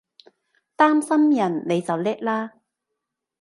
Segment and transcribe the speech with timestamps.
[0.75, 2.49] 擔心人你就叻喇！